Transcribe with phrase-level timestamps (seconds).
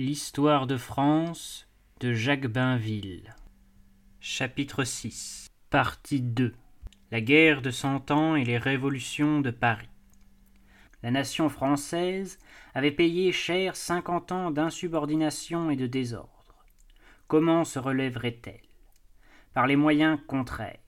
[0.00, 1.66] L'histoire de France
[1.98, 3.34] de Jacques Bainville.
[4.20, 6.54] Chapitre 6 Partie 2
[7.10, 9.88] La guerre de Cent Ans et les révolutions de Paris.
[11.02, 12.38] La nation française
[12.74, 16.54] avait payé cher cinquante ans d'insubordination et de désordre.
[17.26, 18.68] Comment se relèverait-elle?
[19.52, 20.78] Par les moyens contraires.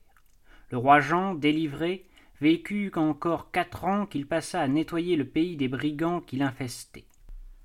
[0.71, 2.07] Le roi Jean, délivré,
[2.41, 7.10] vécut qu'encore quatre ans qu'il passa à nettoyer le pays des brigands qui l'infestaient.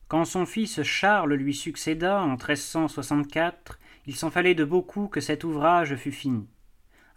[0.07, 5.43] Quand son fils Charles lui succéda en 1364, il s'en fallait de beaucoup que cet
[5.43, 6.47] ouvrage fût fini.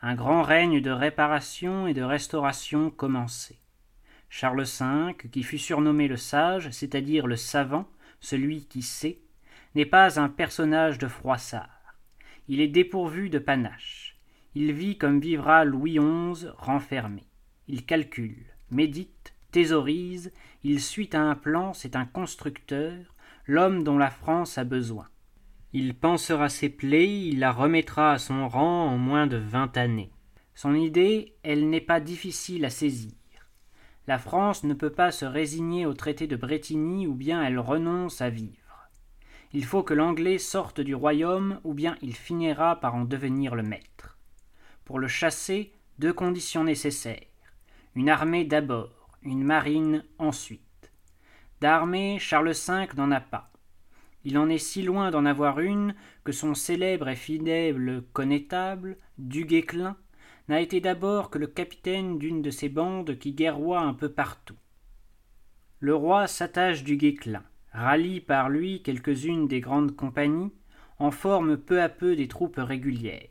[0.01, 3.61] Un grand règne de réparation et de restauration commençait.
[4.31, 7.87] Charles V, qui fut surnommé le sage, c'est-à-dire le savant,
[8.21, 9.21] celui qui sait,
[9.75, 11.95] n'est pas un personnage de froissart.
[12.49, 14.17] Il est dépourvu de panache.
[14.55, 17.25] Il vit comme vivra Louis XI renfermé.
[17.67, 20.33] Il calcule, médite, thésaurise,
[20.65, 23.15] il suit à un plan, c'est un constructeur,
[23.47, 25.09] l'homme dont la France a besoin.
[25.73, 30.11] Il pansera ses plaies, il la remettra à son rang en moins de vingt années.
[30.55, 33.13] Son idée, elle n'est pas difficile à saisir.
[34.07, 38.21] La France ne peut pas se résigner au traité de Bretigny ou bien elle renonce
[38.21, 38.89] à vivre.
[39.53, 43.63] Il faut que l'Anglais sorte du royaume ou bien il finira par en devenir le
[43.63, 44.19] maître.
[44.85, 47.29] Pour le chasser, deux conditions nécessaires
[47.99, 48.98] une armée d'abord,
[49.29, 50.93] une marine ensuite.
[51.61, 53.51] D'armée, Charles V n'en a pas.
[54.25, 59.97] Il en est si loin d'en avoir une que son célèbre et fidèle connétable, Duguesclin,
[60.49, 64.57] n'a été d'abord que le capitaine d'une de ces bandes qui guerroient un peu partout.
[65.81, 70.53] Le roi s'attache du Guesclin, rallie par lui quelques-unes des grandes compagnies,
[70.99, 73.29] en forme peu à peu des troupes régulières.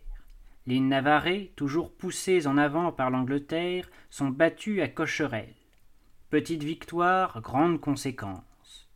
[0.66, 5.54] Les Navarrais, toujours poussés en avant par l'Angleterre, sont battus à Cocherel.
[6.30, 8.90] Petite victoire, grande conséquence.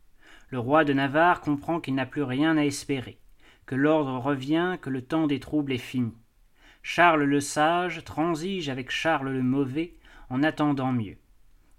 [0.50, 3.16] Le roi de Navarre comprend qu'il n'a plus rien à espérer,
[3.64, 6.12] que l'ordre revient, que le temps des troubles est fini.
[6.82, 9.94] Charles le Sage transige avec Charles le Mauvais
[10.28, 11.16] en attendant mieux.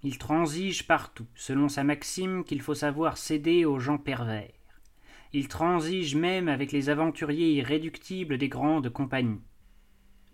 [0.01, 4.49] Il transige partout, selon sa maxime qu'il faut savoir céder aux gens pervers.
[5.33, 9.44] Il transige même avec les aventuriers irréductibles des grandes compagnies.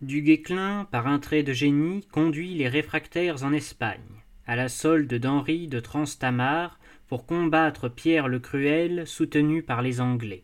[0.02, 4.19] Du Guesclin, par un trait de génie, conduit les réfractaires en Espagne,
[4.50, 10.44] à la solde d'Henri de Transtamar, pour combattre Pierre le Cruel, soutenu par les Anglais.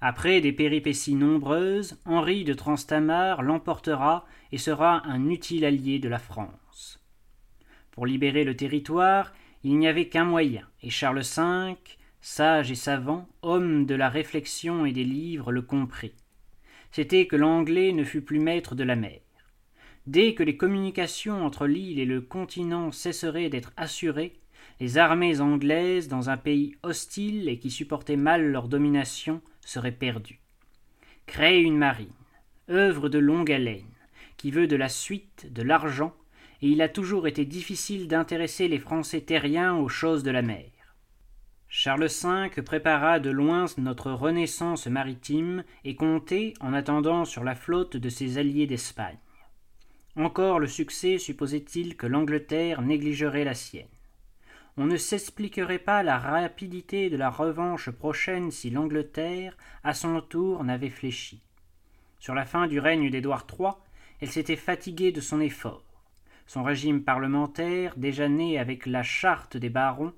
[0.00, 6.18] Après des péripéties nombreuses, Henri de Transtamar l'emportera et sera un utile allié de la
[6.18, 7.00] France.
[7.92, 9.32] Pour libérer le territoire,
[9.62, 11.76] il n'y avait qu'un moyen, et Charles V,
[12.20, 16.16] sage et savant, homme de la réflexion et des livres, le comprit
[16.92, 19.21] c'était que l'anglais ne fût plus maître de la mer.
[20.06, 24.40] Dès que les communications entre l'île et le continent cesseraient d'être assurées,
[24.80, 30.40] les armées anglaises, dans un pays hostile et qui supportait mal leur domination, seraient perdues.
[31.26, 32.08] Créer une marine,
[32.68, 33.86] œuvre de longue haleine,
[34.36, 36.14] qui veut de la suite, de l'argent,
[36.62, 40.70] et il a toujours été difficile d'intéresser les Français terriens aux choses de la mer.
[41.68, 47.96] Charles V prépara de loin notre renaissance maritime et comptait, en attendant, sur la flotte
[47.96, 49.18] de ses alliés d'Espagne.
[50.16, 53.86] Encore le succès supposait-il que l'Angleterre négligerait la sienne.
[54.76, 60.64] On ne s'expliquerait pas la rapidité de la revanche prochaine si l'Angleterre, à son tour,
[60.64, 61.42] n'avait fléchi.
[62.18, 63.70] Sur la fin du règne d'Édouard III,
[64.20, 65.84] elle s'était fatiguée de son effort.
[66.46, 70.12] Son régime parlementaire, déjà né avec la charte des barons,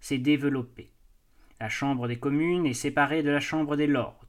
[0.00, 0.90] s'est développé.
[1.60, 4.26] La Chambre des communes est séparée de la Chambre des lords.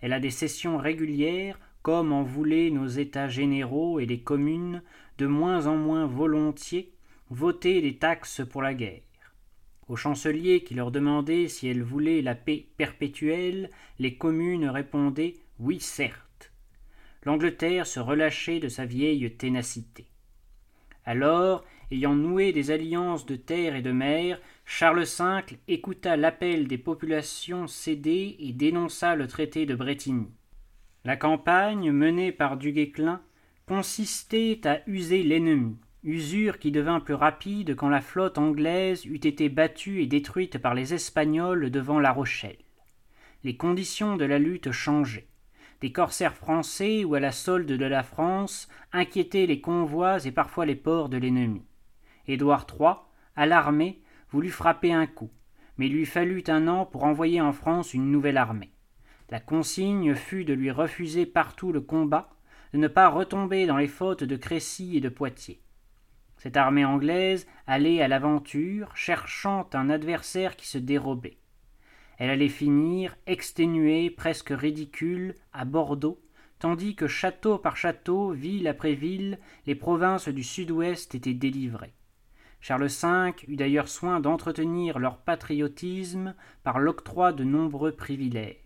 [0.00, 4.82] Elle a des sessions régulières, comme en voulaient nos États généraux et les communes,
[5.18, 6.94] de moins en moins volontiers,
[7.28, 9.02] voter des taxes pour la guerre.
[9.88, 13.68] Au chancelier qui leur demandait si elles voulaient la paix perpétuelle,
[13.98, 16.52] les communes répondaient Oui, certes.
[17.22, 20.06] L'Angleterre se relâchait de sa vieille ténacité.
[21.04, 26.78] Alors, ayant noué des alliances de terre et de mer, Charles V écouta l'appel des
[26.78, 30.32] populations cédées et dénonça le traité de Bretigny.
[31.06, 33.20] La campagne menée par Du Guesclin
[33.66, 39.50] consistait à user l'ennemi, usure qui devint plus rapide quand la flotte anglaise eut été
[39.50, 42.56] battue et détruite par les Espagnols devant La Rochelle.
[43.42, 45.28] Les conditions de la lutte changeaient.
[45.82, 50.64] Des corsaires français ou à la solde de la France inquiétaient les convois et parfois
[50.64, 51.66] les ports de l'ennemi.
[52.26, 52.94] Édouard III,
[53.36, 55.30] alarmé, voulut frapper un coup,
[55.76, 58.73] mais il lui fallut un an pour envoyer en France une nouvelle armée.
[59.30, 62.30] La consigne fut de lui refuser partout le combat,
[62.72, 65.60] de ne pas retomber dans les fautes de Crécy et de Poitiers.
[66.36, 71.38] Cette armée anglaise allait à l'aventure, cherchant un adversaire qui se dérobait.
[72.18, 76.20] elle allait finir, exténuée, presque ridicule, à Bordeaux,
[76.58, 81.94] tandis que château par château, ville après ville, les provinces du sud-ouest étaient délivrées.
[82.60, 88.63] Charles V eut d'ailleurs soin d'entretenir leur patriotisme par l'octroi de nombreux privilèges.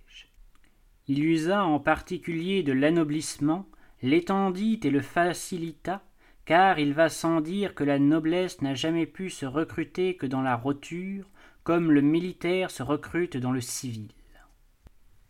[1.09, 3.67] Il usa en particulier de l'anoblissement,
[4.03, 6.03] l'étendit et le facilita,
[6.45, 10.43] car il va sans dire que la noblesse n'a jamais pu se recruter que dans
[10.43, 11.27] la roture,
[11.65, 14.09] comme le militaire se recrute dans le civil.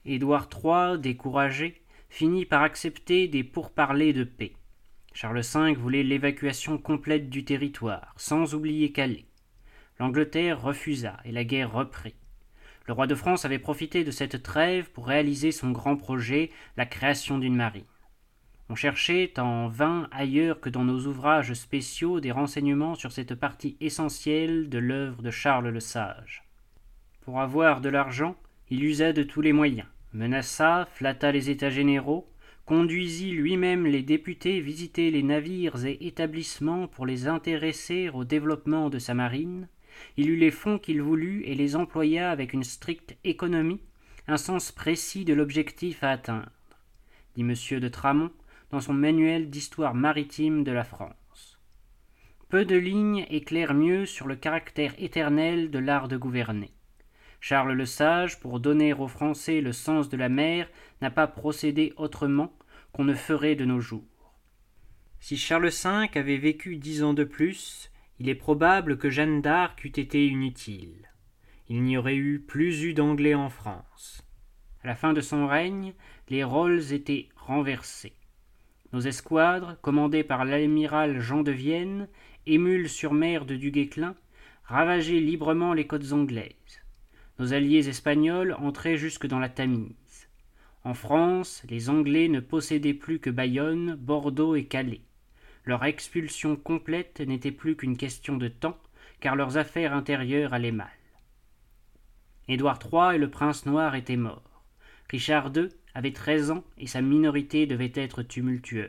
[0.05, 4.55] Édouard III, découragé, finit par accepter des pourparlers de paix.
[5.13, 9.27] Charles V voulait l'évacuation complète du territoire, sans oublier Calais.
[9.99, 12.15] L'Angleterre refusa, et la guerre reprit.
[12.89, 16.87] Le roi de France avait profité de cette trêve pour réaliser son grand projet, la
[16.87, 17.85] création d'une marine.
[18.71, 23.77] On cherchait en vain ailleurs que dans nos ouvrages spéciaux des renseignements sur cette partie
[23.83, 26.45] essentielle de l'œuvre de Charles le Sage.
[27.21, 28.37] Pour avoir de l'argent,
[28.71, 32.27] il usa de tous les moyens, menaça, flatta les États généraux,
[32.65, 38.99] conduisit lui-même les députés visiter les navires et établissements pour les intéresser au développement de
[38.99, 39.69] sa marine,
[40.17, 43.81] il eut les fonds qu'il voulut et les employa avec une stricte économie,
[44.27, 46.51] un sens précis de l'objectif à atteindre.
[47.35, 47.81] Dit M.
[47.81, 48.31] de Tramont,
[48.71, 51.59] dans son manuel d'histoire maritime de la France.
[52.49, 56.71] Peu de lignes éclairent mieux sur le caractère éternel de l'art de gouverner.
[57.41, 60.69] Charles le Sage, pour donner aux Français le sens de la mer,
[61.01, 62.53] n'a pas procédé autrement
[62.93, 64.03] qu'on ne ferait de nos jours.
[65.21, 69.85] Si Charles V avait vécu dix ans de plus, il est probable que Jeanne d'Arc
[69.85, 71.09] eût été inutile.
[71.69, 74.27] Il n'y aurait eu plus eu d'Anglais en France.
[74.83, 75.95] À la fin de son règne,
[76.29, 78.15] les rôles étaient renversés.
[78.93, 82.09] Nos escadres, commandées par l'amiral Jean de Vienne,
[82.47, 84.15] émules sur mer de Duguesclin,
[84.65, 86.83] ravageaient librement les côtes anglaises.
[87.39, 90.29] Nos alliés espagnols entraient jusque dans la Tamise.
[90.85, 95.03] En France, les Anglais ne possédaient plus que Bayonne, Bordeaux et Calais.
[95.69, 98.79] Leur expulsion complète n'était plus qu'une question de temps,
[99.21, 100.89] car leurs affaires intérieures allaient mal.
[102.49, 104.65] Édouard III et le prince noir étaient morts.
[105.11, 108.89] Richard II avait treize ans et sa minorité devait être tumultueuse.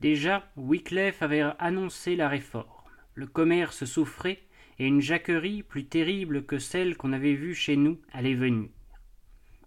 [0.00, 2.64] Déjà, Wycliffe avait annoncé la réforme.
[3.12, 4.40] Le commerce souffrait
[4.78, 8.70] et une jacquerie plus terrible que celle qu'on avait vue chez nous allait venir.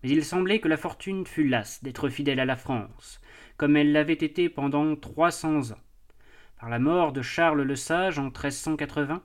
[0.01, 3.21] Mais il semblait que la fortune fût lasse d'être fidèle à la France,
[3.55, 5.77] comme elle l'avait été pendant trois cents ans.
[6.59, 9.21] Par la mort de Charles le Sage en 1380,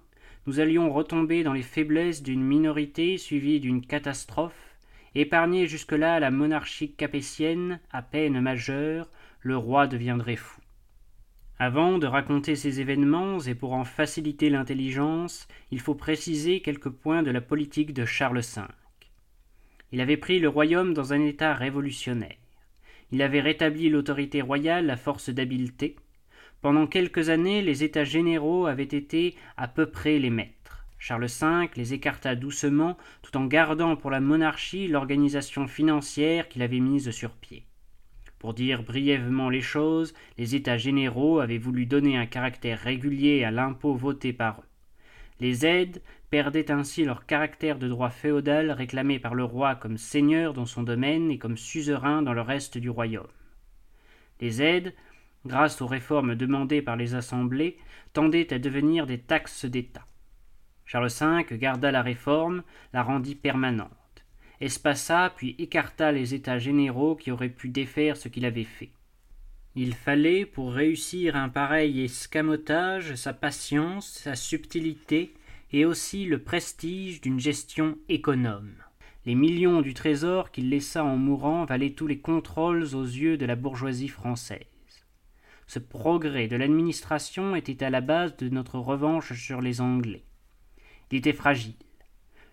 [0.47, 4.73] nous allions retomber dans les faiblesses d'une minorité suivie d'une catastrophe
[5.15, 10.61] Épargné jusque-là la monarchie capétienne, à peine majeure, le roi deviendrait fou.
[11.59, 17.23] Avant de raconter ces événements, et pour en faciliter l'intelligence, il faut préciser quelques points
[17.23, 18.63] de la politique de Charles V.
[19.93, 22.37] Il avait pris le royaume dans un état révolutionnaire.
[23.11, 25.97] Il avait rétabli l'autorité royale à force d'habileté.
[26.63, 30.87] Pendant quelques années, les États généraux avaient été à peu près les maîtres.
[30.97, 36.79] Charles V les écarta doucement, tout en gardant pour la monarchie l'organisation financière qu'il avait
[36.79, 37.67] mise sur pied.
[38.39, 43.51] Pour dire brièvement les choses, les États généraux avaient voulu donner un caractère régulier à
[43.51, 44.69] l'impôt voté par eux.
[45.41, 46.01] Les aides
[46.31, 50.85] perdaient ainsi leur caractère de droit féodal réclamé par le roi comme seigneur dans son
[50.85, 53.27] domaine et comme suzerain dans le reste du royaume.
[54.41, 54.95] Les aides,
[55.47, 57.77] grâce aux réformes demandées par les assemblées,
[58.13, 60.07] tendaient à devenir des taxes d'État.
[60.85, 64.25] Charles V garda la réforme, la rendit permanente,
[64.61, 68.91] espaça puis écarta les États généraux qui auraient pu défaire ce qu'il avait fait.
[69.75, 75.33] Il fallait, pour réussir un pareil escamotage, sa patience, sa subtilité
[75.73, 78.75] et aussi le prestige d'une gestion économe.
[79.25, 83.47] Les millions du trésor qu'il laissa en mourant valaient tous les contrôles aux yeux de
[83.47, 84.72] la bourgeoisie française.
[85.67, 90.25] Ce progrès de l'administration était à la base de notre revanche sur les Anglais.
[91.11, 91.75] Il était fragile.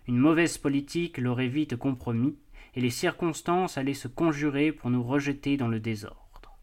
[0.06, 2.36] Une mauvaise politique l'aurait vite compromis,
[2.74, 6.58] et les circonstances allaient se conjurer pour nous rejeter dans le désordre.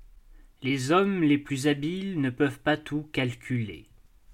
[0.64, 3.86] Les hommes les plus habiles ne peuvent pas tout calculer.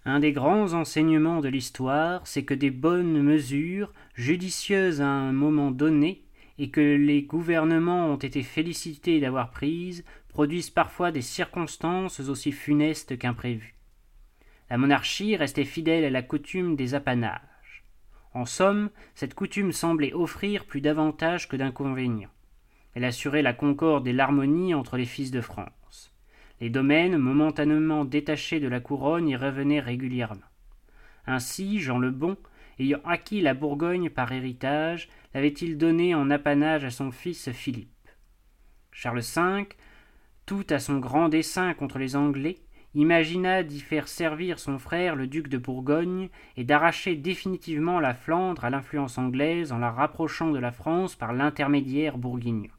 [0.06, 5.72] Un des grands enseignements de l'histoire, c'est que des bonnes mesures, judicieuses à un moment
[5.72, 6.24] donné,
[6.60, 13.18] et que les gouvernements ont été félicités d'avoir prises, produisent parfois des circonstances aussi funestes
[13.18, 13.76] qu'imprévues.
[14.70, 17.84] La monarchie restait fidèle à la coutume des apanages.
[18.34, 22.32] En somme, cette coutume semblait offrir plus d'avantages que d'inconvénients.
[22.96, 26.12] Elle assurait la concorde et l'harmonie entre les fils de France.
[26.60, 30.42] Les domaines, momentanément détachés de la couronne, y revenaient régulièrement.
[31.28, 32.38] Ainsi, Jean le Bon
[32.80, 37.90] ayant acquis la Bourgogne par héritage, l'avait-il donnée en apanage à son fils Philippe
[38.92, 39.68] Charles V,
[40.46, 42.58] tout à son grand dessein contre les Anglais,
[42.96, 48.66] imagina d'y faire servir son frère le duc de Bourgogne et d'arracher définitivement la Flandre
[48.66, 52.70] à l'influence anglaise en la rapprochant de la France par l'intermédiaire bourguignon.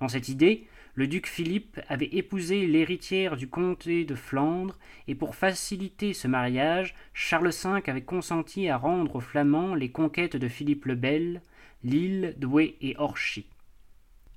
[0.00, 5.36] Dans cette idée, le duc Philippe avait épousé l'héritière du comté de Flandre, et pour
[5.36, 10.86] faciliter ce mariage, Charles V avait consenti à rendre aux Flamands les conquêtes de Philippe
[10.86, 11.42] le Bel,
[11.84, 13.46] Lille, Douai et Orchy.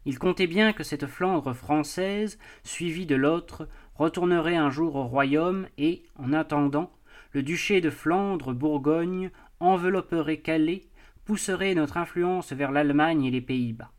[0.05, 5.67] Il comptait bien que cette Flandre française, suivie de l'autre, retournerait un jour au royaume
[5.77, 6.91] et, en attendant,
[7.33, 9.29] le duché de Flandre-Bourgogne
[9.59, 10.81] envelopperait Calais,
[11.23, 13.91] pousserait notre influence vers l'Allemagne et les Pays-Bas.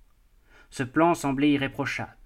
[0.71, 2.17] Ce plan semblait irréprochable.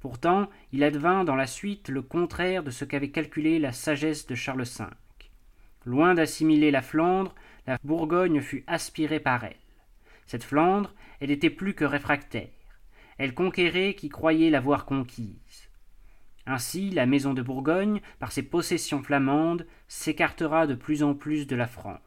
[0.00, 4.34] Pourtant, il advint dans la suite le contraire de ce qu'avait calculé la sagesse de
[4.34, 4.84] Charles V.
[5.86, 7.34] Loin d'assimiler la Flandre,
[7.66, 9.56] la Bourgogne fut aspirée par elle.
[10.26, 12.50] Cette Flandre, elle était plus que réfractaire.
[13.18, 15.68] Elle conquérait qui croyait l'avoir conquise.
[16.46, 21.56] Ainsi, la maison de Bourgogne, par ses possessions flamandes, s'écartera de plus en plus de
[21.56, 22.00] la France.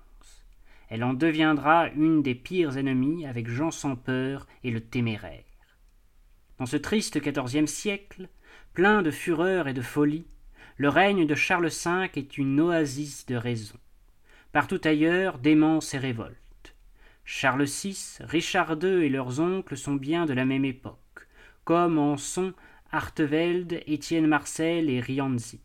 [0.90, 5.44] Elle en deviendra une des pires ennemies avec Jean sans peur et le téméraire.
[6.58, 8.30] Dans ce triste quatorzième siècle,
[8.74, 10.26] plein de fureur et de folie,
[10.78, 13.78] le règne de Charles V est une oasis de raison.
[14.52, 16.41] Partout ailleurs, démence et révolte.
[17.34, 21.30] Charles VI, Richard II et leurs oncles sont bien de la même époque,
[21.64, 22.54] comme en sont
[22.92, 25.62] Artevelde, Étienne Marcel et Rienzi.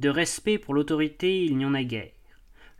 [0.00, 2.10] De respect pour l'autorité, il n'y en a guère.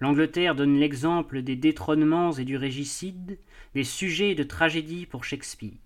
[0.00, 3.38] L'Angleterre donne l'exemple des détrônements et du régicide,
[3.74, 5.78] des sujets de tragédie pour Shakespeare.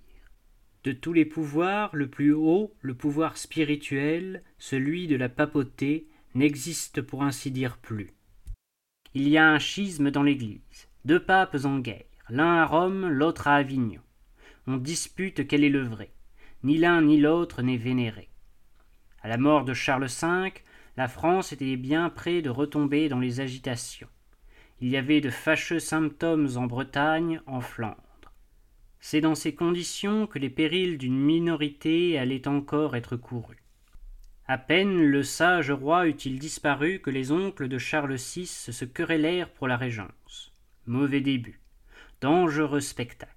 [0.84, 7.02] De tous les pouvoirs, le plus haut, le pouvoir spirituel, celui de la papauté, n'existe
[7.02, 8.14] pour ainsi dire plus.
[9.12, 13.46] Il y a un schisme dans l'Église, deux papes en guerre, l'un à Rome, l'autre
[13.46, 14.00] à Avignon.
[14.66, 16.10] On dispute quel est le vrai.
[16.64, 18.28] Ni l'un ni l'autre n'est vénéré.
[19.22, 20.52] À la mort de Charles V,
[20.96, 24.08] la France était bien près de retomber dans les agitations.
[24.80, 28.32] Il y avait de fâcheux symptômes en Bretagne, en Flandre.
[28.98, 33.62] C'est dans ces conditions que les périls d'une minorité allaient encore être courus.
[34.48, 39.50] À peine le sage roi eut-il disparu que les oncles de Charles VI se querellèrent
[39.50, 40.55] pour la régence.
[40.88, 41.59] Mauvais début.
[42.21, 43.33] Dangereux spectacle.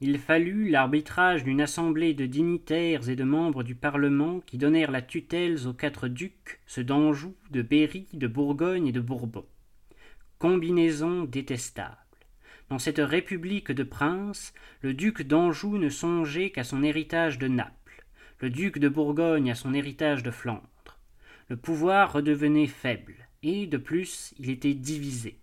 [0.00, 5.00] Il fallut l'arbitrage d'une assemblée de dignitaires et de membres du Parlement qui donnèrent la
[5.00, 9.46] tutelle aux quatre ducs, ceux d'Anjou, de Berry, de Bourgogne et de Bourbon.
[10.40, 11.96] Combinaison détestable.
[12.70, 18.04] Dans cette république de princes, le duc d'Anjou ne songeait qu'à son héritage de Naples,
[18.40, 20.98] le duc de Bourgogne à son héritage de Flandre.
[21.50, 25.38] Le pouvoir redevenait faible, et, de plus, il était divisé.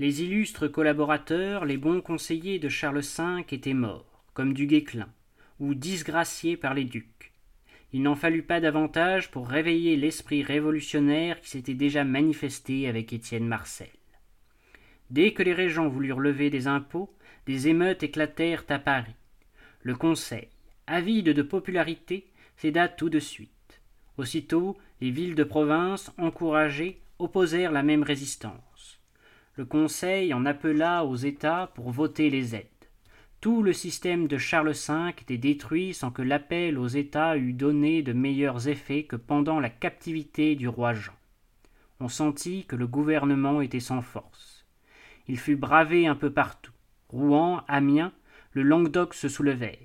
[0.00, 5.12] Les illustres collaborateurs, les bons conseillers de Charles V étaient morts, comme du Guesclin,
[5.58, 7.34] ou disgraciés par les ducs.
[7.92, 13.46] Il n'en fallut pas davantage pour réveiller l'esprit révolutionnaire qui s'était déjà manifesté avec Étienne
[13.46, 13.90] Marcel.
[15.10, 17.14] Dès que les régents voulurent lever des impôts,
[17.44, 19.16] des émeutes éclatèrent à Paris.
[19.82, 20.48] Le Conseil,
[20.86, 22.24] avide de popularité,
[22.56, 23.82] céda tout de suite.
[24.16, 28.69] Aussitôt, les villes de province, encouragées, opposèrent la même résistance
[29.60, 32.64] le Conseil en appela aux États pour voter les aides.
[33.42, 38.00] Tout le système de Charles V était détruit sans que l'appel aux États eût donné
[38.00, 41.12] de meilleurs effets que pendant la captivité du roi Jean.
[42.00, 44.64] On sentit que le gouvernement était sans force.
[45.28, 46.72] Il fut bravé un peu partout.
[47.10, 48.14] Rouen, Amiens,
[48.52, 49.76] le Languedoc se soulevèrent,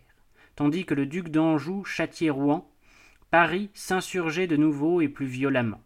[0.56, 2.72] tandis que le duc d'Anjou châtiait Rouen,
[3.30, 5.84] Paris s'insurgeait de nouveau et plus violemment.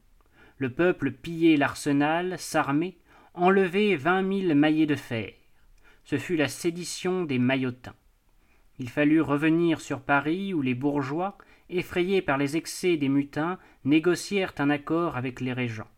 [0.59, 2.99] Le peuple pillait l'arsenal, s'armait,
[3.39, 5.33] enlever vingt mille maillets de fer.
[6.03, 7.95] Ce fut la sédition des maillotins.
[8.79, 11.37] Il fallut revenir sur Paris où les bourgeois,
[11.69, 15.91] effrayés par les excès des mutins, négocièrent un accord avec les régents.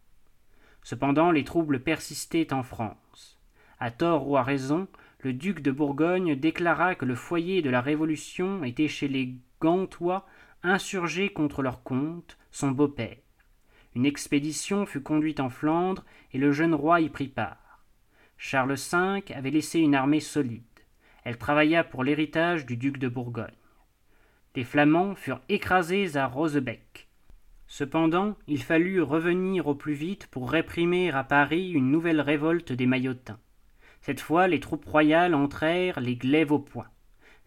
[0.83, 3.39] Cependant les troubles persistaient en France.
[3.79, 4.87] À tort ou à raison,
[5.19, 10.25] le duc de Bourgogne déclara que le foyer de la Révolution était chez les Gantois
[10.63, 13.17] insurgés contre leur comte, son beau-père.
[13.95, 17.83] Une expédition fut conduite en Flandre et le jeune roi y prit part.
[18.37, 20.63] Charles V avait laissé une armée solide.
[21.23, 23.51] Elle travailla pour l'héritage du duc de Bourgogne.
[24.55, 27.07] Les Flamands furent écrasés à Rosebeck.
[27.67, 32.85] Cependant, il fallut revenir au plus vite pour réprimer à Paris une nouvelle révolte des
[32.85, 33.39] Maillotins.
[34.01, 36.87] Cette fois, les troupes royales entrèrent les glaives au poing.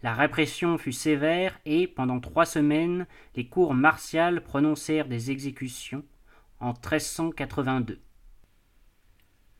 [0.01, 6.03] La répression fut sévère et, pendant trois semaines, les cours martiales prononcèrent des exécutions
[6.59, 6.73] en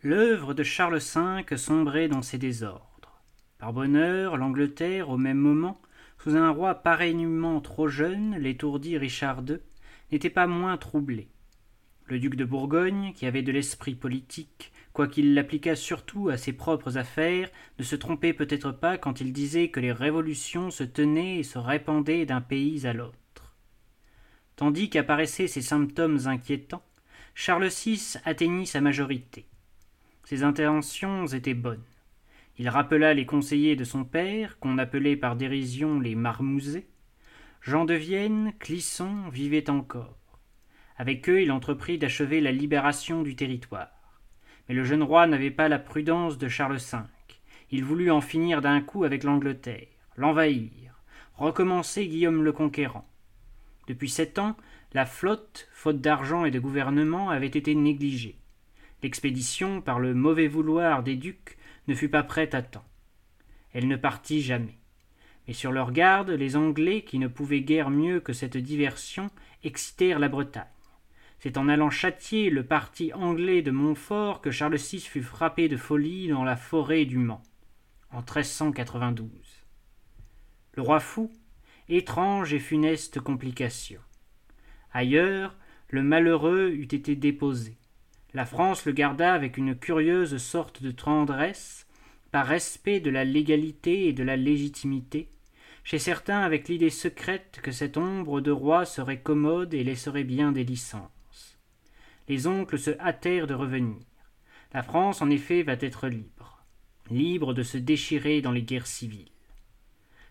[0.02, 3.22] L'œuvre de Charles V sombrait dans ses désordres.
[3.58, 5.82] Par bonheur, l'Angleterre, au même moment,
[6.20, 9.58] sous un roi pareillement trop jeune, l'étourdi Richard II,
[10.12, 11.30] n'était pas moins troublé.
[12.06, 16.98] Le duc de Bourgogne, qui avait de l'esprit politique, quoiqu'il l'appliquât surtout à ses propres
[16.98, 17.50] affaires,
[17.80, 21.58] ne se trompait peut-être pas quand il disait que les révolutions se tenaient et se
[21.58, 23.18] répandaient d'un pays à l'autre.
[24.55, 26.83] Tandis qu'apparaissaient ces symptômes inquiétants,
[27.33, 29.45] Charles VI atteignit sa majorité.
[30.24, 31.83] Ses intentions étaient bonnes.
[32.57, 36.88] Il rappela les conseillers de son père, qu'on appelait par dérision les marmousets.
[37.62, 40.17] Jean de Vienne, Clisson vivaient encore.
[40.97, 43.89] Avec eux, il entreprit d'achever la libération du territoire.
[44.69, 47.00] Mais le jeune roi n'avait pas la prudence de Charles V.
[47.71, 51.01] Il voulut en finir d'un coup avec l'Angleterre, l'envahir,
[51.35, 53.05] recommencer Guillaume le Conquérant.
[53.88, 54.56] Depuis sept ans,
[54.94, 58.38] la flotte, faute d'argent et de gouvernement, avait été négligée.
[59.04, 62.86] L'expédition, par le mauvais vouloir des ducs, ne fut pas prête à temps.
[63.74, 64.77] Elle ne partit jamais.
[65.48, 69.30] Mais sur leur garde, les Anglais, qui ne pouvaient guère mieux que cette diversion,
[69.63, 70.65] excitèrent la Bretagne.
[71.39, 75.77] C'est en allant châtier le parti anglais de Montfort que Charles VI fut frappé de
[75.77, 77.44] folie dans la forêt du Mans,
[78.12, 79.30] en 1392.
[80.74, 81.32] Le roi fou,
[81.89, 84.00] étrange et funeste complication.
[84.92, 85.56] Ailleurs,
[85.89, 87.77] le malheureux eût été déposé.
[88.34, 91.88] La France le garda avec une curieuse sorte de tendresse,
[92.32, 95.30] par respect de la légalité et de la légitimité,
[95.84, 100.51] chez certains avec l'idée secrète que cette ombre de roi serait commode et laisserait bien
[100.51, 101.15] des licences
[102.27, 104.01] les oncles se hâtèrent de revenir.
[104.74, 106.65] La France, en effet, va être libre,
[107.10, 109.32] libre de se déchirer dans les guerres civiles.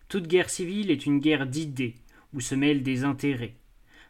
[0.07, 1.95] Toute guerre civile est une guerre d'idées,
[2.33, 3.55] où se mêlent des intérêts.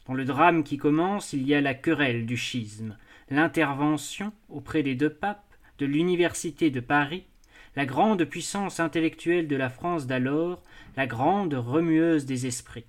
[0.07, 2.97] Dans le drame qui commence, il y a la querelle du schisme,
[3.29, 7.23] l'intervention, auprès des deux papes, de l'université de Paris,
[7.75, 10.63] la grande puissance intellectuelle de la France d'alors,
[10.95, 12.85] la grande remueuse des esprits.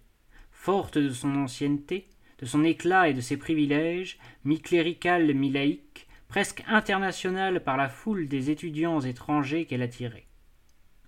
[0.53, 2.07] Forte de son ancienneté,
[2.39, 8.51] de son éclat et de ses privilèges, mi-clérical, mi-laïque, presque internationale par la foule des
[8.51, 10.27] étudiants étrangers qu'elle attirait.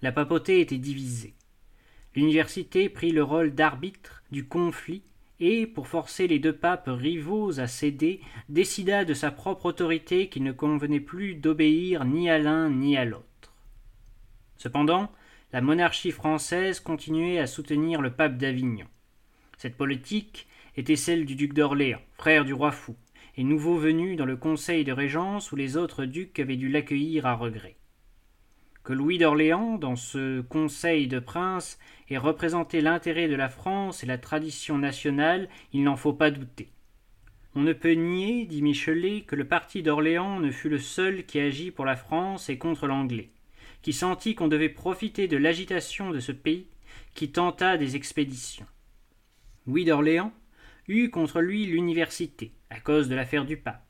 [0.00, 1.34] La papauté était divisée.
[2.18, 5.02] L'université prit le rôle d'arbitre du conflit
[5.38, 10.42] et, pour forcer les deux papes rivaux à céder, décida de sa propre autorité qu'il
[10.42, 13.54] ne convenait plus d'obéir ni à l'un ni à l'autre.
[14.56, 15.12] Cependant,
[15.52, 18.88] la monarchie française continuait à soutenir le pape d'Avignon.
[19.56, 22.96] Cette politique était celle du duc d'Orléans, frère du roi fou,
[23.36, 27.26] et nouveau venu dans le conseil de régence où les autres ducs avaient dû l'accueillir
[27.26, 27.76] à regret.
[28.88, 34.06] Que Louis d'Orléans, dans ce conseil de princes, ait représenté l'intérêt de la France et
[34.06, 36.70] la tradition nationale, il n'en faut pas douter.
[37.54, 41.38] On ne peut nier, dit Michelet, que le parti d'Orléans ne fut le seul qui
[41.38, 43.28] agit pour la France et contre l'Anglais,
[43.82, 46.68] qui sentit qu'on devait profiter de l'agitation de ce pays,
[47.14, 48.64] qui tenta des expéditions.
[49.66, 50.32] Louis d'Orléans,
[50.88, 53.87] eut contre lui l'université, à cause de l'affaire du pape.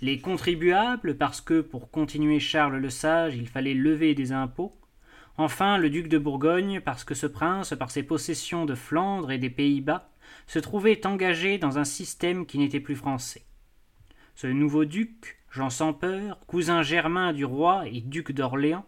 [0.00, 4.76] Les contribuables, parce que, pour continuer Charles le Sage, il fallait lever des impôts.
[5.36, 9.38] Enfin, le duc de Bourgogne, parce que ce prince, par ses possessions de Flandre et
[9.38, 10.08] des Pays-Bas,
[10.46, 13.42] se trouvait engagé dans un système qui n'était plus français.
[14.36, 18.86] Ce nouveau duc, Jean sans peur, cousin germain du roi et duc d'Orléans,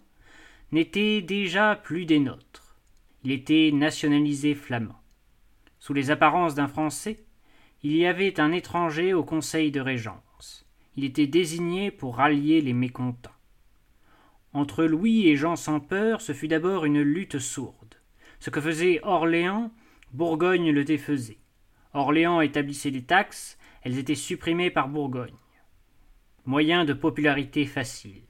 [0.70, 2.76] n'était déjà plus des nôtres.
[3.24, 5.00] Il était nationalisé flamand.
[5.80, 7.24] Sous les apparences d'un Français,
[7.82, 10.29] il y avait un étranger au conseil de régence.
[10.96, 13.30] Il était désigné pour rallier les mécontents.
[14.52, 17.94] Entre Louis et Jean sans peur, ce fut d'abord une lutte sourde.
[18.40, 19.70] Ce que faisait Orléans,
[20.12, 21.38] Bourgogne le défaisait.
[21.94, 25.36] Orléans établissait des taxes, elles étaient supprimées par Bourgogne.
[26.46, 28.22] Moyen de popularité facile.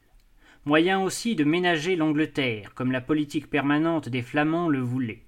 [0.66, 5.25] Moyen aussi de ménager l'Angleterre, comme la politique permanente des Flamands le voulait.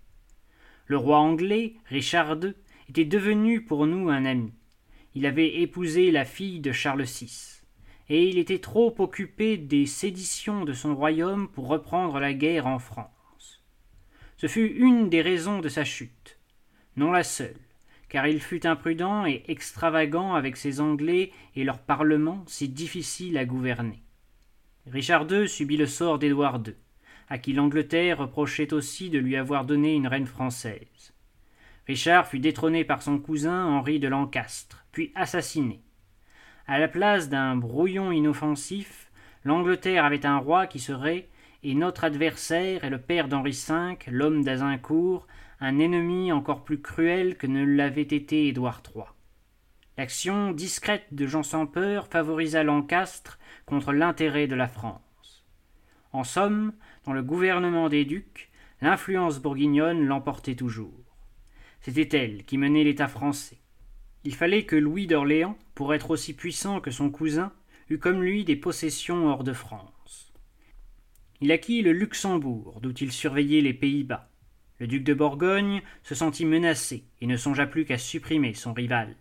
[0.87, 2.53] Le roi anglais, Richard II,
[2.91, 4.53] était devenu pour nous un ami.
[5.15, 7.61] Il avait épousé la fille de Charles VI,
[8.09, 12.79] et il était trop occupé des séditions de son royaume pour reprendre la guerre en
[12.79, 13.63] France.
[14.39, 16.39] Ce fut une des raisons de sa chute,
[16.97, 17.61] non la seule,
[18.09, 23.45] car il fut imprudent et extravagant avec ses Anglais et leur parlement si difficile à
[23.45, 24.03] gouverner.
[24.87, 26.75] Richard II subit le sort d'Édouard II,
[27.29, 31.15] à qui l'Angleterre reprochait aussi de lui avoir donné une reine française.
[31.87, 35.81] Richard fut détrôné par son cousin Henri de Lancastre, puis assassiné.
[36.69, 39.11] À la place d'un brouillon inoffensif,
[39.45, 41.29] l'Angleterre avait un roi qui serait,
[41.65, 45.27] et notre adversaire est le père d'Henri V, l'homme d'Azincourt,
[45.61, 49.05] un ennemi encore plus cruel que ne l'avait été Édouard III.
[49.99, 55.45] L'action discrète de Jean sans peur favorisa Lancastre contre l'intérêt de la France.
[56.13, 56.73] En somme,
[57.05, 61.02] dans le gouvernement des ducs, l'influence bourguignonne l'emportait toujours.
[61.83, 63.59] C'était elle qui menait l'État français.
[64.25, 67.53] Il fallait que Louis d'Orléans, pour être aussi puissant que son cousin,
[67.91, 70.33] eût comme lui des possessions hors de France.
[71.41, 74.31] Il acquit le Luxembourg, d'où il surveillait les Pays-Bas.
[74.79, 79.17] Le duc de Bourgogne se sentit menacé et ne songea plus qu'à supprimer son rival.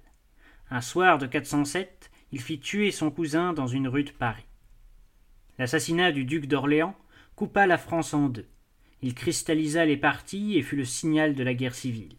[0.70, 4.46] Un soir de 407, il fit tuer son cousin dans une rue de Paris.
[5.58, 6.96] L'assassinat du duc d'Orléans
[7.36, 8.48] coupa la France en deux.
[9.02, 12.16] Il cristallisa les partis et fut le signal de la guerre civile.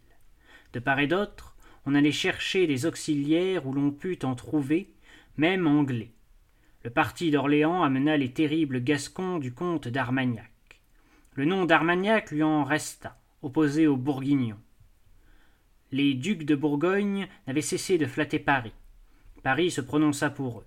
[0.73, 4.93] De part et d'autre, on allait chercher des auxiliaires où l'on put en trouver,
[5.37, 6.13] même anglais.
[6.85, 10.51] Le parti d'Orléans amena les terribles Gascons du comte d'Armagnac.
[11.35, 14.61] Le nom d'Armagnac lui en resta, opposé aux Bourguignons.
[15.91, 18.73] Les ducs de Bourgogne n'avaient cessé de flatter Paris.
[19.43, 20.67] Paris se prononça pour eux.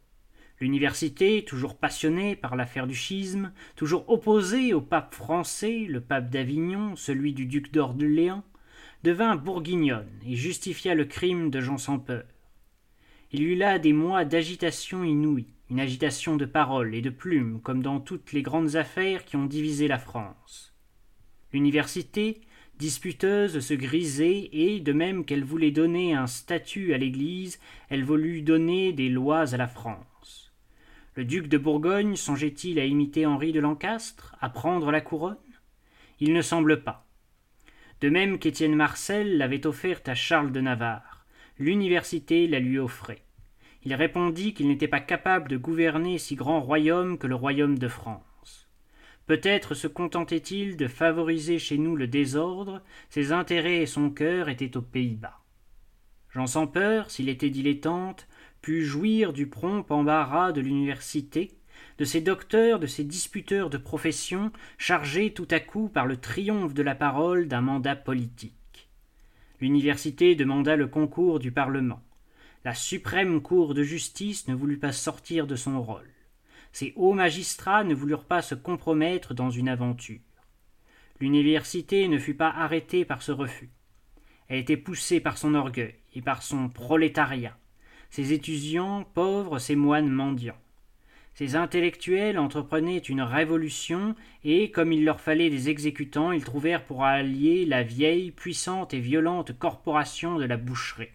[0.59, 6.95] L'université, toujours passionnée par l'affaire du schisme, toujours opposée au pape français, le pape d'Avignon,
[6.95, 8.43] celui du duc d'Orléans,
[9.05, 12.25] devint bourguignonne et justifia le crime de Jean sans peur.
[13.31, 17.83] Il eut là des mois d'agitation inouïe, une agitation de paroles et de plumes, comme
[17.83, 20.73] dans toutes les grandes affaires qui ont divisé la France.
[21.53, 22.41] L'université,
[22.79, 28.41] disputeuse, se grisait, et, de même qu'elle voulait donner un statut à l'Église, elle voulut
[28.41, 30.51] donner des lois à la France.
[31.13, 35.37] Le duc de Bourgogne songeait-il à imiter Henri de Lancastre, à prendre la couronne?
[36.19, 37.04] Il ne semble pas
[38.01, 41.25] de même qu'Étienne Marcel l'avait offerte à Charles de Navarre.
[41.57, 43.23] L'université la lui offrait.
[43.83, 47.87] Il répondit qu'il n'était pas capable de gouverner si grand royaume que le royaume de
[47.87, 48.67] France.
[49.27, 54.77] Peut-être se contentait-il de favoriser chez nous le désordre, ses intérêts et son cœur étaient
[54.77, 55.39] aux Pays-Bas.
[56.29, 58.27] Jean sans peur, s'il était dilettante,
[58.61, 61.51] put jouir du prompt embarras de l'université,
[61.97, 66.73] de ces docteurs, de ces disputeurs de profession, chargés tout à coup par le triomphe
[66.73, 68.89] de la parole d'un mandat politique.
[69.61, 72.01] L'université demanda le concours du Parlement.
[72.65, 76.09] La suprême Cour de justice ne voulut pas sortir de son rôle.
[76.73, 80.19] Ces hauts magistrats ne voulurent pas se compromettre dans une aventure.
[81.21, 83.69] L'université ne fut pas arrêtée par ce refus.
[84.49, 87.57] Elle était poussée par son orgueil et par son prolétariat,
[88.09, 90.59] ses étudiants pauvres, ses moines mendiants.
[91.35, 97.03] Ces intellectuels entreprenaient une révolution, et, comme il leur fallait des exécutants, ils trouvèrent pour
[97.03, 101.09] allier la vieille, puissante et violente corporation de la boucherie.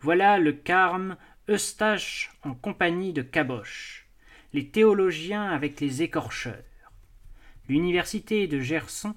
[0.00, 1.16] Voilà le carme
[1.48, 4.06] Eustache en compagnie de Caboche,
[4.52, 6.62] les théologiens avec les écorcheurs.
[7.68, 9.16] L'université de Gerson,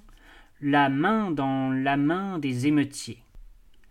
[0.60, 3.22] la main dans la main des émeutiers.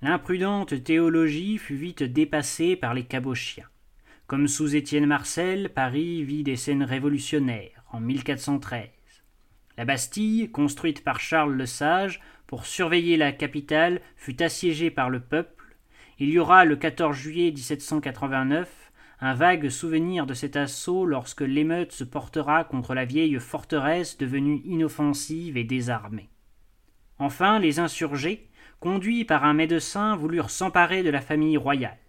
[0.01, 3.69] L'imprudente théologie fut vite dépassée par les cabochiens.
[4.27, 8.89] Comme sous Étienne Marcel, Paris vit des scènes révolutionnaires en 1413.
[9.77, 15.19] La Bastille, construite par Charles le Sage pour surveiller la capitale, fut assiégée par le
[15.19, 15.77] peuple.
[16.17, 21.91] Il y aura le 14 juillet 1789 un vague souvenir de cet assaut lorsque l'émeute
[21.91, 26.29] se portera contre la vieille forteresse devenue inoffensive et désarmée.
[27.19, 31.99] Enfin, les insurgés, conduits par un médecin, voulurent s'emparer de la famille royale.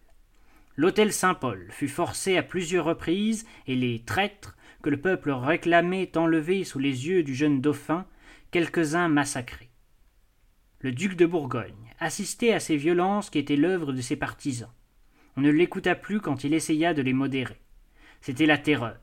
[0.77, 6.65] L'hôtel Saint-Paul fut forcé à plusieurs reprises, et les traîtres, que le peuple réclamait enlevés
[6.65, 8.07] sous les yeux du jeune dauphin,
[8.51, 9.71] quelques-uns massacrés.
[10.81, 14.71] Le duc de Bourgogne assistait à ces violences qui étaient l'œuvre de ses partisans.
[15.37, 17.61] On ne l'écouta plus quand il essaya de les modérer.
[18.21, 18.99] C'était la terreur.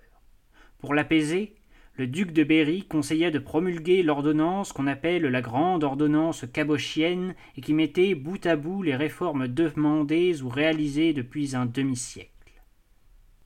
[0.80, 1.56] Pour l'apaiser,
[1.96, 7.62] le duc de Berry conseilla de promulguer l'ordonnance qu'on appelle la grande ordonnance cabochienne et
[7.62, 12.30] qui mettait bout à bout les réformes demandées ou réalisées depuis un demi-siècle.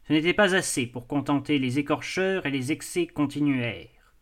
[0.08, 4.14] Ce n'était pas assez pour contenter les écorcheurs et les excès continuèrent.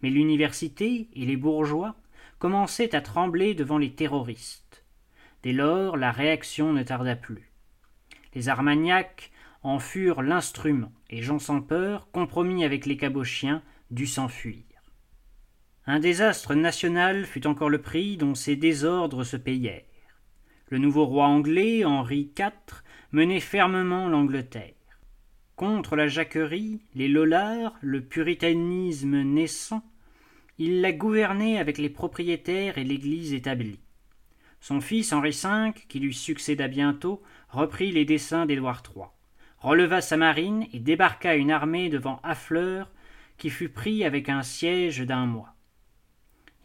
[0.00, 1.96] Mais l'université et les bourgeois
[2.38, 4.84] commençaient à trembler devant les terroristes.
[5.42, 7.50] Dès lors, la réaction ne tarda plus.
[8.34, 9.30] Les Armagnacs
[9.64, 14.62] en furent l'instrument, et Jean sans peur, compromis avec les cabochiens, dut s'enfuir.
[15.86, 19.82] Un désastre national fut encore le prix dont ces désordres se payèrent.
[20.68, 24.74] Le nouveau roi anglais, Henri IV, menait fermement l'Angleterre.
[25.56, 29.82] Contre la jacquerie, les lollards, le puritanisme naissant,
[30.58, 33.80] il la gouvernait avec les propriétaires et l'Église établie.
[34.60, 39.13] Son fils Henri V, qui lui succéda bientôt, reprit les desseins d'Édouard III
[39.64, 42.90] releva sa marine et débarqua une armée devant Hafleur,
[43.38, 45.54] qui fut pris avec un siège d'un mois.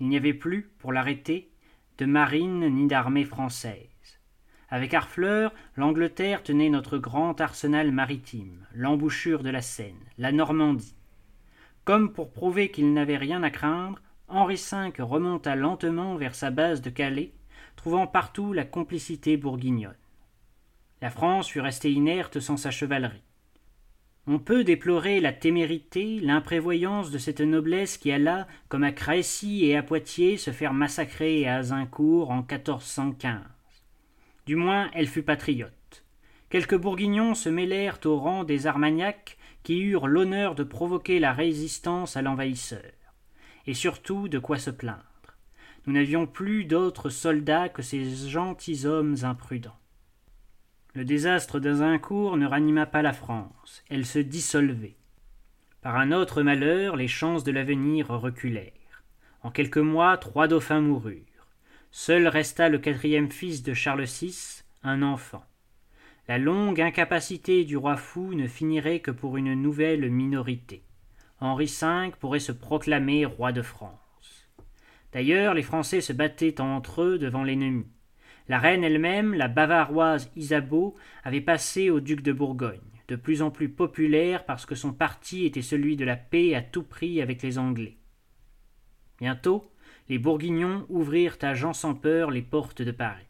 [0.01, 1.49] Il n'y avait plus, pour l'arrêter,
[1.97, 4.19] de marine ni d'armée française.
[4.67, 10.95] Avec Harfleur, l'Angleterre tenait notre grand arsenal maritime, l'embouchure de la Seine, la Normandie.
[11.85, 16.81] Comme pour prouver qu'il n'avait rien à craindre, Henri V remonta lentement vers sa base
[16.81, 17.31] de Calais,
[17.77, 19.95] trouvant partout la complicité bourguignonne.
[21.01, 23.23] La France fut restée inerte sans sa chevalerie.
[24.27, 29.75] On peut déplorer la témérité, l'imprévoyance de cette noblesse qui alla, comme à Crécy et
[29.75, 33.39] à Poitiers, se faire massacrer à Azincourt en 1415.
[34.45, 36.03] Du moins, elle fut patriote.
[36.49, 42.17] Quelques bourguignons se mêlèrent au rang des Armagnacs qui eurent l'honneur de provoquer la résistance
[42.17, 42.91] à l'envahisseur.
[43.67, 45.03] Et surtout de quoi se plaindre.
[45.85, 49.77] Nous n'avions plus d'autres soldats que ces gentilshommes imprudents.
[50.95, 54.95] Le désastre d'Azincourt ne ranima pas la France, elle se dissolvait.
[55.81, 59.03] Par un autre malheur, les chances de l'avenir reculèrent.
[59.43, 61.47] En quelques mois, trois dauphins moururent.
[61.91, 65.45] Seul resta le quatrième fils de Charles VI, un enfant.
[66.27, 70.83] La longue incapacité du roi fou ne finirait que pour une nouvelle minorité.
[71.39, 74.49] Henri V pourrait se proclamer roi de France.
[75.13, 77.85] D'ailleurs, les Français se battaient entre eux devant l'ennemi.
[78.49, 83.51] La reine elle-même, la bavaroise Isabeau, avait passé au duc de Bourgogne, de plus en
[83.51, 87.43] plus populaire parce que son parti était celui de la paix à tout prix avec
[87.43, 87.97] les Anglais.
[89.19, 89.71] Bientôt,
[90.09, 93.27] les Bourguignons ouvrirent à Jean sans peur les portes de Paris.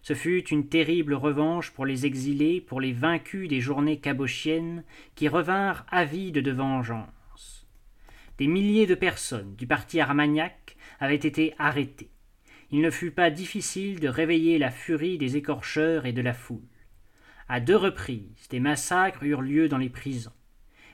[0.00, 4.84] Ce fut une terrible revanche pour les exilés, pour les vaincus des journées cabochiennes,
[5.16, 7.66] qui revinrent avides de vengeance.
[8.38, 12.08] Des milliers de personnes du parti armagnac avaient été arrêtées
[12.72, 16.60] il ne fut pas difficile de réveiller la furie des écorcheurs et de la foule.
[17.48, 20.32] À deux reprises, des massacres eurent lieu dans les prisons.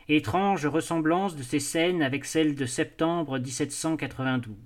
[0.09, 4.57] Étrange ressemblance de ces scènes avec celles de septembre 1792.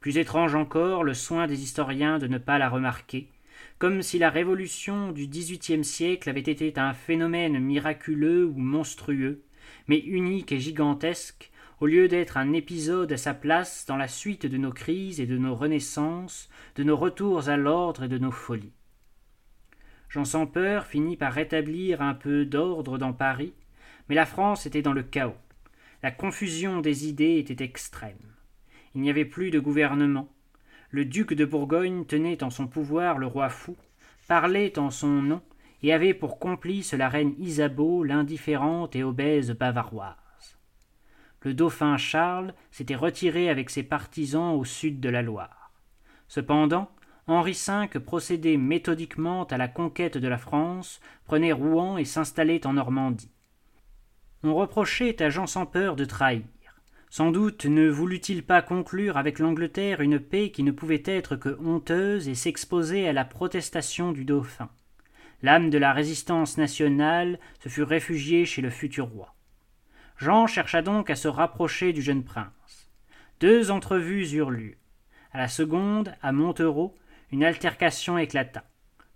[0.00, 3.28] Plus étrange encore le soin des historiens de ne pas la remarquer,
[3.78, 9.42] comme si la révolution du XVIIIe siècle avait été un phénomène miraculeux ou monstrueux,
[9.86, 14.44] mais unique et gigantesque, au lieu d'être un épisode à sa place dans la suite
[14.44, 18.30] de nos crises et de nos renaissances, de nos retours à l'ordre et de nos
[18.30, 18.74] folies.
[20.10, 23.54] Jean sans peur finit par rétablir un peu d'ordre dans Paris,
[24.08, 25.36] mais la France était dans le chaos.
[26.02, 28.18] La confusion des idées était extrême.
[28.94, 30.28] Il n'y avait plus de gouvernement.
[30.90, 33.76] Le duc de Bourgogne tenait en son pouvoir le roi fou,
[34.28, 35.40] parlait en son nom,
[35.82, 40.16] et avait pour complice la reine Isabeau, l'indifférente et obèse bavaroise
[41.42, 45.72] le dauphin Charles s'était retiré avec ses partisans au sud de la Loire.
[46.28, 46.90] Cependant,
[47.26, 52.74] Henri V procédait méthodiquement à la conquête de la France, prenait Rouen et s'installait en
[52.74, 53.30] Normandie.
[54.42, 56.44] On reprochait à Jean sans peur de trahir.
[57.08, 61.58] Sans doute ne voulut-il pas conclure avec l'Angleterre une paix qui ne pouvait être que
[61.60, 64.70] honteuse et s'exposer à la protestation du dauphin.
[65.42, 69.34] L'âme de la résistance nationale se fut réfugiée chez le futur roi.
[70.20, 72.90] Jean chercha donc à se rapprocher du jeune prince.
[73.40, 74.74] Deux entrevues eurent lieu.
[75.32, 76.94] À la seconde, à Montereau,
[77.32, 78.64] une altercation éclata.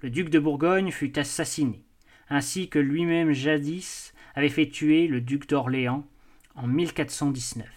[0.00, 1.84] Le duc de Bourgogne fut assassiné,
[2.30, 6.06] ainsi que lui-même jadis avait fait tuer le duc d'Orléans
[6.54, 7.68] en 1419.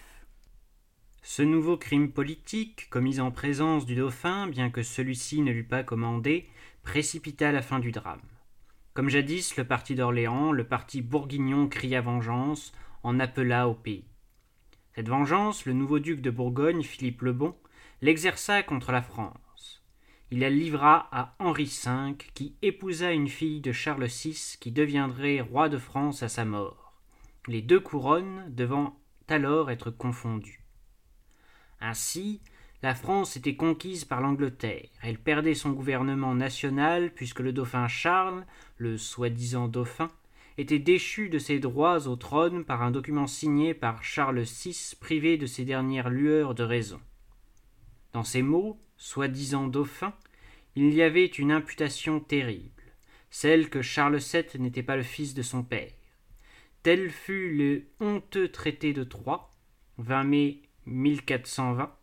[1.22, 5.82] Ce nouveau crime politique, commis en présence du dauphin, bien que celui-ci ne l'eût pas
[5.82, 6.48] commandé,
[6.82, 8.22] précipita la fin du drame.
[8.94, 14.04] Comme jadis le parti d'Orléans, le parti bourguignon cria vengeance, en appela au pays.
[14.94, 17.54] Cette vengeance, le nouveau duc de Bourgogne, Philippe le Bon,
[18.02, 19.82] l'exerça contre la France.
[20.30, 25.40] Il la livra à Henri V, qui épousa une fille de Charles VI, qui deviendrait
[25.40, 26.92] roi de France à sa mort,
[27.46, 30.64] les deux couronnes devant alors être confondues.
[31.80, 32.40] Ainsi,
[32.82, 34.88] la France était conquise par l'Angleterre.
[35.02, 38.44] Elle perdait son gouvernement national puisque le dauphin Charles,
[38.76, 40.10] le soi-disant dauphin,
[40.58, 45.36] était déchu de ses droits au trône par un document signé par Charles VI privé
[45.38, 47.00] de ses dernières lueurs de raison.
[48.12, 50.12] Dans ces mots, soi-disant dauphin,
[50.74, 52.82] il y avait une imputation terrible,
[53.30, 55.92] celle que Charles VII n'était pas le fils de son père.
[56.82, 59.48] Tel fut le honteux traité de Troyes,
[59.98, 61.94] 20 mai 1420,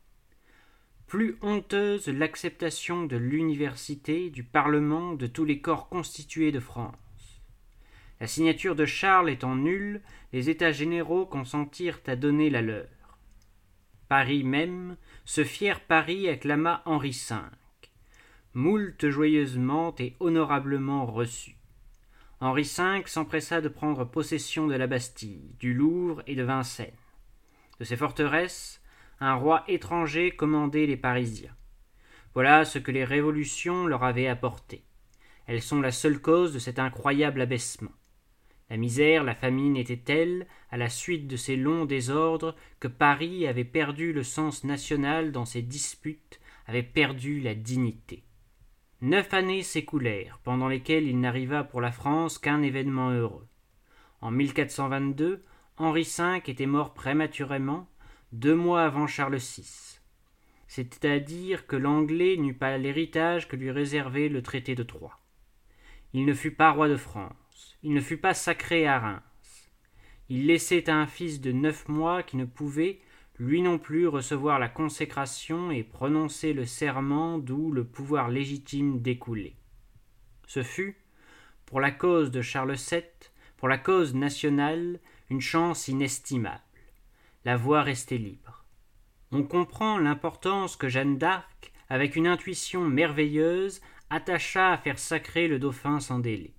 [1.07, 6.95] plus honteuse l'acceptation de l'université, du Parlement, de tous les corps constitués de France.
[8.19, 10.01] La signature de Charles étant nulle,
[10.31, 12.87] les États généraux consentirent à donner la leur.
[14.07, 17.35] Paris même, ce fier Paris acclama Henri V.
[18.53, 21.57] Moult joyeusement et honorablement reçu.
[22.39, 26.91] Henri V s'empressa de prendre possession de la Bastille, du Louvre et de Vincennes.
[27.79, 28.81] De ces forteresses,
[29.19, 31.55] un roi étranger commandait les Parisiens.
[32.33, 34.85] Voilà ce que les révolutions leur avaient apporté
[35.47, 37.91] elles sont la seule cause de cet incroyable abaissement.
[38.69, 43.45] La misère, la famine étaient telles, à la suite de ces longs désordres, que Paris
[43.45, 48.23] avait perdu le sens national dans ses disputes, avait perdu la dignité.
[49.01, 53.47] Neuf années s'écoulèrent, pendant lesquelles il n'arriva pour la France qu'un événement heureux.
[54.21, 55.43] En 1422,
[55.77, 57.87] Henri V était mort prématurément,
[58.31, 59.99] deux mois avant Charles VI.
[60.67, 65.19] C'est-à-dire que l'Anglais n'eut pas l'héritage que lui réservait le traité de Troyes.
[66.13, 67.33] Il ne fut pas roi de France,
[67.85, 69.21] il ne fut pas sacré à Reims.
[70.27, 72.99] Il laissait un fils de neuf mois qui ne pouvait,
[73.37, 79.55] lui non plus, recevoir la consécration et prononcer le serment d'où le pouvoir légitime découlait.
[80.47, 80.97] Ce fut,
[81.67, 83.03] pour la cause de Charles VII,
[83.55, 86.63] pour la cause nationale, une chance inestimable.
[87.43, 88.65] La voie restait libre.
[89.31, 95.59] On comprend l'importance que Jeanne d'Arc, avec une intuition merveilleuse, attacha à faire sacrer le
[95.59, 96.54] dauphin sans délai.